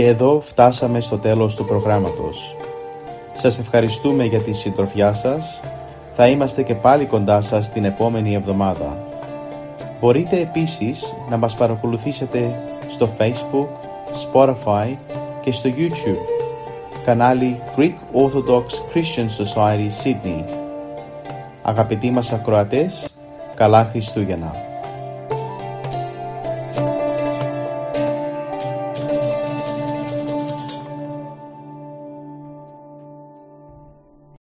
Και 0.00 0.06
εδώ 0.06 0.42
φτάσαμε 0.46 1.00
στο 1.00 1.18
τέλος 1.18 1.54
του 1.54 1.64
προγράμματος. 1.64 2.56
Σας 3.32 3.58
ευχαριστούμε 3.58 4.24
για 4.24 4.40
τη 4.40 4.52
συντροφιά 4.52 5.14
σας. 5.14 5.60
Θα 6.16 6.28
είμαστε 6.28 6.62
και 6.62 6.74
πάλι 6.74 7.04
κοντά 7.04 7.40
σας 7.40 7.72
την 7.72 7.84
επόμενη 7.84 8.34
εβδομάδα. 8.34 8.96
Μπορείτε 10.00 10.40
επίσης 10.40 11.14
να 11.30 11.36
μας 11.36 11.54
παρακολουθήσετε 11.54 12.62
στο 12.88 13.08
Facebook, 13.18 13.68
Spotify 14.32 14.96
και 15.40 15.52
στο 15.52 15.70
YouTube 15.78 16.26
κανάλι 17.04 17.60
Greek 17.76 17.94
Orthodox 18.12 18.64
Christian 18.94 19.28
Society 19.44 20.04
Sydney. 20.04 20.44
Αγαπητοί 21.62 22.10
μας 22.10 22.32
ακροατές, 22.32 23.04
καλά 23.54 23.84
Χριστούγεννα. 23.84 24.69